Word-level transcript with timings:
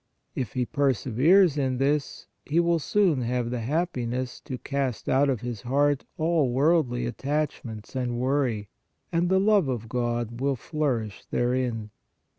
If 0.33 0.53
he 0.53 0.65
perseveres 0.65 1.59
in 1.59 1.77
this, 1.77 2.25
he 2.43 2.59
will 2.59 2.79
soon 2.79 3.21
have 3.21 3.51
the 3.51 3.59
happiness 3.59 4.39
to 4.45 4.57
cast 4.57 5.07
out 5.07 5.29
of 5.29 5.41
his 5.41 5.61
heart 5.61 6.05
all 6.17 6.51
worldly 6.51 7.05
attachments 7.05 7.95
and 7.95 8.17
worry, 8.17 8.67
and 9.11 9.29
the 9.29 9.39
love 9.39 9.67
of 9.67 9.87
God 9.87 10.41
will 10.41 10.55
flourish 10.55 11.23
therein." 11.29 11.91